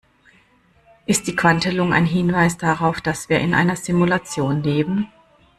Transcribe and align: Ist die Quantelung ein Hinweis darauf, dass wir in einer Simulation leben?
Ist 1.05 1.27
die 1.27 1.35
Quantelung 1.35 1.93
ein 1.93 2.07
Hinweis 2.07 2.57
darauf, 2.57 3.01
dass 3.01 3.29
wir 3.29 3.37
in 3.39 3.53
einer 3.53 3.75
Simulation 3.75 4.63
leben? 4.63 5.07